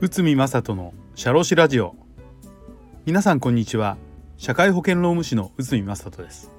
[0.00, 1.96] 内海正人の社労士ラジオ。
[3.06, 3.96] 皆さんこんにちは。
[4.36, 6.50] 社会保険労務士の内海正人です。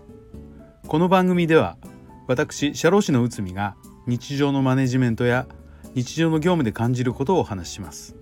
[0.88, 1.78] この番組では
[2.26, 3.76] 私社労士の内海が
[4.08, 5.46] 日常のマネジメントや
[5.94, 8.16] 日常の業務で感じることをお話しします、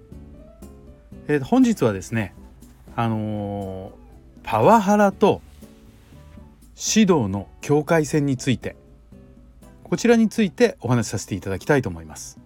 [1.27, 2.35] えー、本日はですね
[2.97, 3.91] あのー、
[4.43, 5.41] パワハラと
[6.75, 8.75] 指導の境界線について
[9.93, 12.39] こちらについてお話しさせていただきたいと思います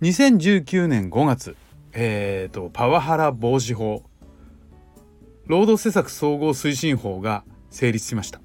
[0.00, 1.56] 2019年5月、
[1.92, 4.04] えーと、パワハラ防止法
[5.46, 8.40] 労働施策総合推進法が成立しました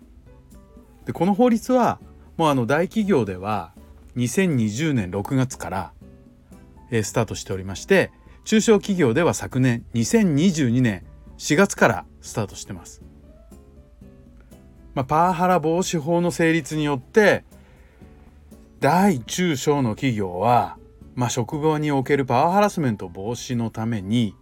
[1.05, 1.99] でこの法律は
[2.35, 3.73] もうあの大企業では
[4.15, 5.93] 2020年6月から、
[6.89, 8.09] えー、スタートしておりまして
[8.43, 11.05] 中小企業では昨年2022年
[11.37, 13.10] 4月からスタートしてます。
[14.93, 17.43] まあ、パワハラ防止法の成立によって
[18.79, 20.77] 大中小の企業は
[21.15, 24.35] まあ、職場におけるパワーハラスメント防止のために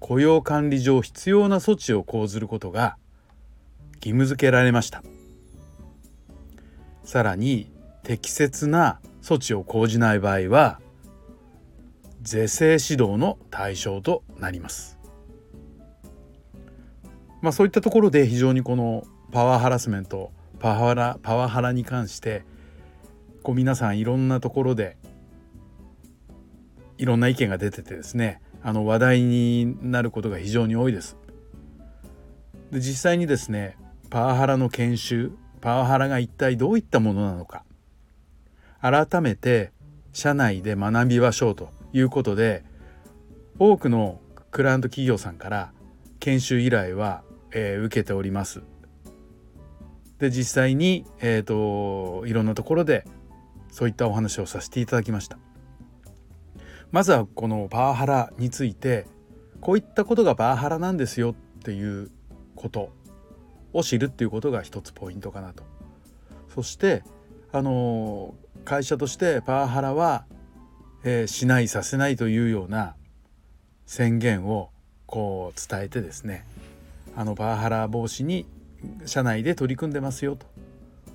[0.00, 2.96] 雇用管理上必要な措置を講ずることが
[3.96, 5.02] 義務付けられました。
[7.04, 7.70] さらに
[8.02, 10.80] 適切な措置を講じない場合は
[12.22, 14.98] 是正指導の対象となります。
[17.40, 20.30] まあそういったところで非常にこのパワーハラスメント
[20.60, 22.44] パワハラパワハラに関して
[23.42, 24.98] こう皆さんいろんなところで
[26.98, 31.16] いろんな意見が出ててですねあの話題になることが非常に多いです。
[32.70, 33.76] で実際にですね
[34.10, 37.64] パワハラの研修パワハラが一体どういったものなのか
[38.80, 39.72] 改めて
[40.12, 42.64] 社内で学びましょうということで
[43.58, 45.72] 多くのクライアント企業さんから
[46.20, 48.62] 研修依頼は、えー、受けております。
[50.22, 53.04] で実際に、えーといろんなところで
[53.72, 55.36] そういったお話をさせていただきました。
[56.92, 59.08] まずはこのパワハラについて
[59.60, 62.12] こういったことがパワハラなんですよっていう
[62.54, 62.92] こと
[63.72, 65.64] を知るっていうことが一つポイントかなと。
[66.54, 67.02] そして
[67.50, 70.24] あの会社としてパワハラは、
[71.02, 72.94] えー、しないさせないというような
[73.86, 74.70] 宣言を
[75.06, 76.46] こう伝えてですね
[77.16, 78.46] あのパワハラ防止に
[79.06, 80.46] 社内で取り組んでますよと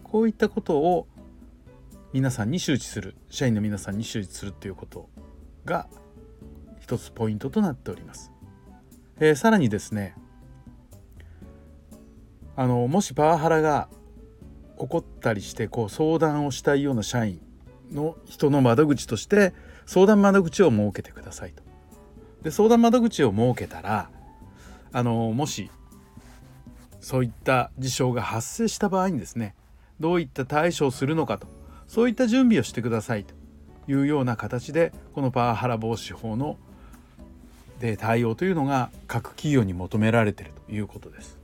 [0.04, 1.08] こういったことを
[2.14, 5.10] 皆さんに周知する社員の皆さんに周知するっていうこと
[5.66, 5.88] が
[6.80, 8.32] 一つポイントとなっております。
[9.20, 10.16] えー、さらにですね
[12.56, 13.90] あのもしパワハラが
[14.80, 17.42] 起こったりしてこう相談をしたいような社員
[17.92, 19.54] の人の窓口として
[19.86, 21.64] 相談窓口を設けてくださいと。
[22.44, 24.10] で相談窓口を設けたら
[24.92, 25.70] あのもし
[27.08, 29.56] そういった事象が発生した場合にですね
[30.02, 31.48] どういった対処をするのかと
[31.88, 33.34] そういった準備をしてくださいと
[33.90, 36.58] いうような形でこのパワハラ防止法の
[37.80, 41.40] で対応というのが各企業に求められているということです。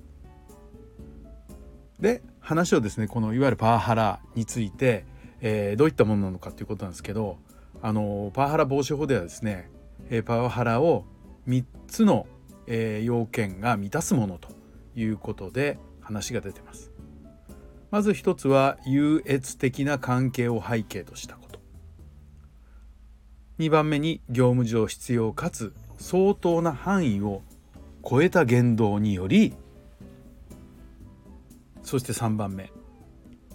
[1.98, 5.06] で話をですねこのいわゆるパワハラについて、
[5.40, 7.38] えー、どういったものなのかということなんですけど
[7.82, 9.70] あのパワハラ防止法ではですね、
[10.10, 11.06] えー、パワハラを
[11.48, 12.28] 3つの、
[12.68, 14.50] えー、要件が満たすものと
[14.96, 16.92] いうことで話が出てます。
[17.92, 21.60] まず一つは優越的な関係を背景としたこと。
[23.60, 27.44] 2番目に業務上必要かつ相当な範囲を
[28.04, 29.54] 超えた言動により
[31.84, 32.72] そして3番目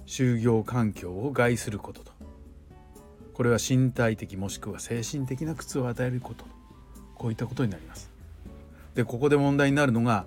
[0.06, 2.12] 就業環境を害することと。
[3.34, 6.44] これは身体的もしくは精神的な苦痛を与えること。
[7.14, 8.10] こういったことになります。
[8.94, 10.24] でここで問題になるのが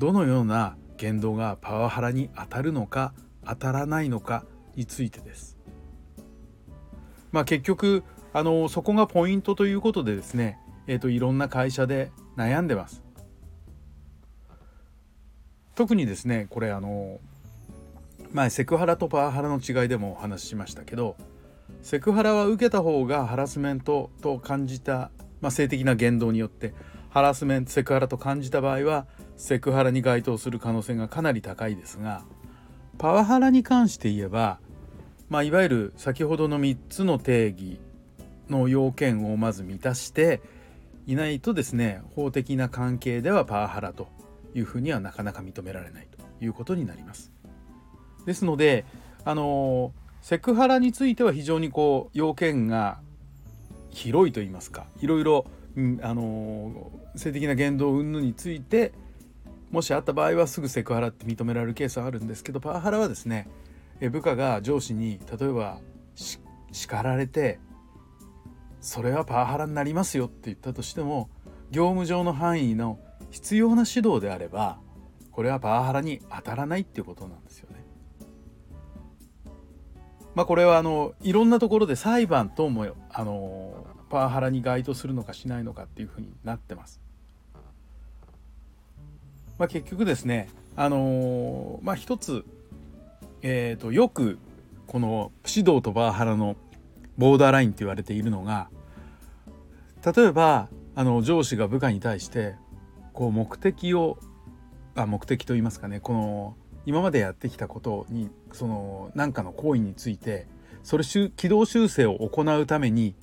[0.00, 3.12] どのような言動がパワハラに当たるのか
[3.46, 5.58] 当たらないのかについてです
[7.32, 8.02] まあ結局
[8.32, 13.02] あのそこがポイントということでですね、えーと、いろんな会社で悩んでます。
[15.74, 17.20] 特にですねこれあの
[18.32, 21.16] 前セクハラとパワハラの違いでもお話ししましたけど
[21.82, 25.10] セクハラは受けた方がハラスメントと感じた、
[25.40, 26.74] まあ、性的な言動によって
[27.10, 32.22] ハラスメントセクハラと感じた場合はセクハラに該当する可能性がかなり高いですが
[32.98, 34.60] パワハラに関して言えば、
[35.28, 37.80] まあ、いわゆる先ほどの3つの定義
[38.48, 40.40] の要件をまず満たして
[41.06, 44.08] いないとですね法的な関係ではパワハラと
[44.54, 47.32] いうふうにはなかなか認められないということになります。
[48.26, 48.84] ですので
[49.24, 49.92] あの
[50.22, 53.00] セクハラについては非常にこう要件が
[53.90, 55.46] 広いと言いますかいろいろ、
[56.02, 58.92] あの性的な言動云々について
[59.70, 63.48] もしあった場合はすぐセクハラって認められるケースはあるんですけどパワハラはですね
[64.00, 65.78] 部下が上司に例えば
[66.72, 67.60] 叱られて
[68.80, 71.28] それはパワハラになりますよって言ったとしても
[71.70, 72.98] 業務上の範囲の
[73.30, 74.78] 必要な指導であれば
[75.30, 77.84] これはパワハラに当たらないっていうことなんですよね。
[80.34, 82.86] まあ、これはあのいろんなところで裁判とも
[83.20, 87.02] あのパワハラに該当するのかしないのかっていうふうになってます。
[89.58, 92.46] まあ、結局ですねあのまあ一つ、
[93.42, 94.38] えーと、よく
[94.86, 96.56] この指導とパワハラの
[97.18, 98.70] ボーダーラインって言われているのが
[100.14, 102.54] 例えばあの上司が部下に対して
[103.12, 104.16] こう目的を
[104.94, 106.56] あ目的と言いますかねこの
[106.86, 110.46] 今までやってきたことにその何かの行為について
[110.82, 113.14] それ軌道修正を行うために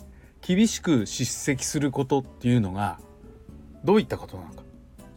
[0.41, 2.99] 厳しく叱責することっていうのが
[3.83, 4.63] どういったことなのか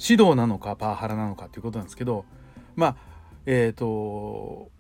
[0.00, 2.25] 指導なのかパワハラなのかということなんですけど
[2.76, 2.96] まあ
[3.46, 4.70] えっ、ー、と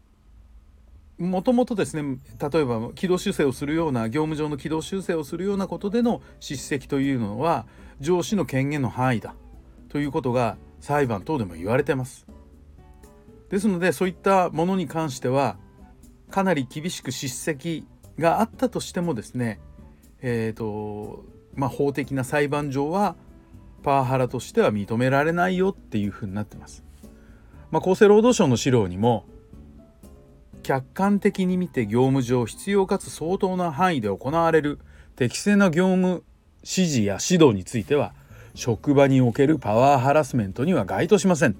[1.18, 7.66] もともとですね例えば軌道修正をするような業務上の軌道修正をするようなことでの叱責というのは
[8.00, 9.34] 上司の権限の範囲だ
[9.90, 12.26] ということが裁判等でも言われてます。
[13.50, 15.58] ですのでそういったものに関しては
[16.30, 17.86] かなり厳しく叱責
[18.18, 19.60] があったとしてもですね
[20.22, 21.24] えーと
[21.54, 23.16] まあ、法的な裁判上は
[23.82, 26.84] パワハラとしては認められないよっていうふうになってます。
[27.70, 29.24] まあ、厚生労働省の資料にも
[30.62, 34.78] 客観的に見て業務上必要かつ相当な範囲で行われる
[35.16, 36.24] 適正な業務
[36.62, 38.12] 指示や指導については
[38.54, 41.56] 職場におけるパワーハラスメントには該当しません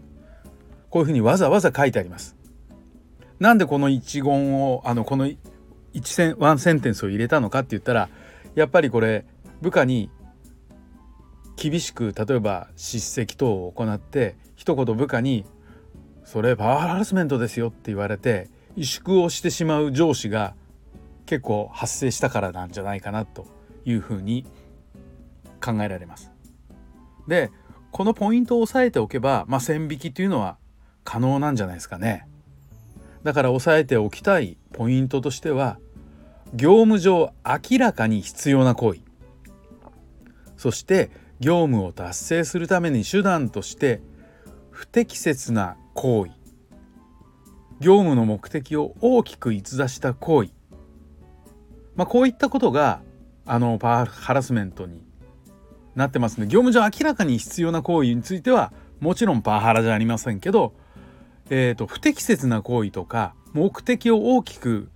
[0.90, 2.37] こういうふうにわざわざ書いてあります
[3.41, 5.29] なんでこの一言をあのこの
[5.93, 8.11] 一センワンセンテンスを入れたのかって言ったら
[8.55, 9.25] やっぱりこれ
[9.63, 10.11] 部下に
[11.57, 15.47] 厳しく例えば叱責等を行って一言部下に
[16.25, 20.55] 「それパワーハラスメントですよ」って言われて萎縮をしてしまう上司が
[21.25, 23.47] 結構発生したからなんじゃないかなと
[23.87, 24.45] いうふうに
[25.65, 26.31] 考えられます。
[27.27, 27.51] で
[27.91, 30.59] このポイントを押さえておけば、まあ、線引きというのは
[31.05, 32.30] 可能なんじゃないですかね。
[33.22, 35.78] だから押さえておきたいポイントとしては
[36.55, 39.00] 業務上明らかに必要な行為。
[40.56, 44.02] そして業務を達成するために手段として
[44.70, 46.32] 不適切な行為。
[47.81, 50.50] 業務の目的を大きく逸脱した行為、
[51.96, 53.00] まあ、こういったことが
[53.46, 55.02] あのパワハラスメントに
[55.94, 56.46] なってますね。
[56.46, 60.75] 業務上明らかに必要な行為についてはもちろんパワハラじゃありませんけど、
[61.50, 64.88] えーと、不適切な行為とか目的を大きく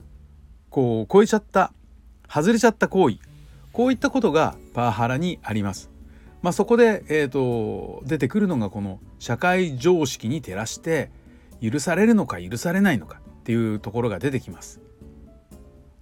[0.70, 1.72] こう超えちゃった
[2.28, 3.18] 外れちゃった行為
[3.72, 5.90] こういったことがパワハラにあります。
[6.42, 11.10] まあ、そこで、えーと出てくるのがこの社会常識に照らして
[11.60, 14.80] 許されるのか許されないのかっていうところが出てきます。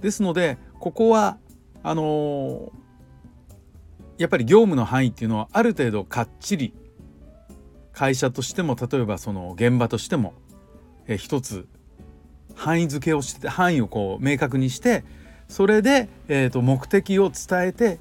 [0.00, 1.38] ですのでここは
[1.84, 2.70] あのー、
[4.18, 6.74] やっぱり業務の範囲っていうのはある程度かっちり
[7.92, 10.34] 会社としても例えばその現場としても、
[11.06, 11.66] え一つ
[12.54, 15.04] 範囲付けをして範囲をこう明確にして
[15.48, 17.98] それで、えー、と目的を伝えて例え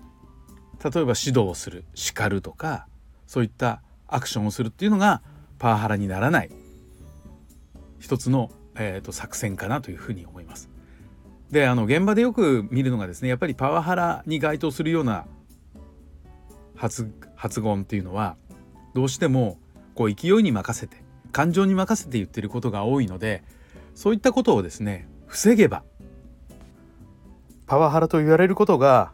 [0.80, 2.88] ば指導をする叱るとか
[3.28, 5.22] そういったアクションをするっていうのが
[5.60, 6.50] パワハラにならない
[8.00, 10.70] 一つの、えーと、作戦かなというふうに思います。
[11.52, 15.26] であの現場でよく見るのがですねやっぱりパワハラに該当するような
[16.76, 18.38] 発発言っていうのは
[18.96, 19.58] どうしても
[19.94, 21.01] こう勢いに任せて
[21.32, 23.44] 感情に任せて言ってることが多いので
[23.96, 25.84] そういったことをですね防げば
[27.68, 29.12] パワハラと言われることが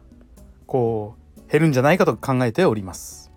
[0.66, 1.14] こ
[1.46, 3.30] う減るんじゃないかと考えております。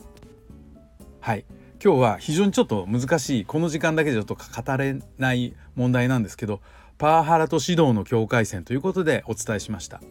[1.19, 1.45] はい
[1.83, 6.61] 今日は非常にちょっと難しいこの時間だけでちょっと語れない問題なんですけど
[6.97, 10.01] パワハラと指導の境界線ということでお伝えしました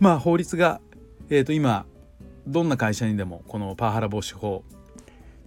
[0.00, 0.80] まあ法律が、
[1.28, 1.86] えー、と今
[2.48, 4.64] どんな会社にでもこのパワハラ防止法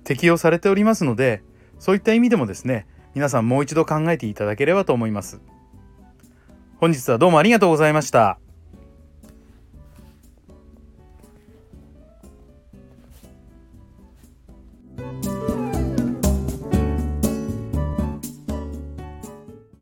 [0.05, 1.43] 適用されておりますので
[1.83, 5.41] そういった意味でもですね皆さんもう一度考えていただければと思います
[6.77, 8.39] 本日はどうもありがとうございました。